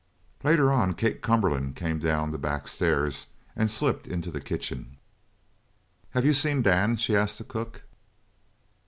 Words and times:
Later 0.43 0.71
on 0.73 0.95
Kate 0.95 1.21
Cumberland 1.21 1.75
came 1.75 1.99
down 1.99 2.31
the 2.31 2.39
backstairs 2.39 3.27
and 3.55 3.69
slipped 3.69 4.07
into 4.07 4.31
the 4.31 4.41
kitchen. 4.41 4.97
"Have 6.17 6.25
you 6.25 6.33
seen 6.33 6.63
Dan?" 6.63 6.97
she 6.97 7.15
asked 7.15 7.39
of 7.39 7.45
the 7.47 7.53
cook. 7.53 7.83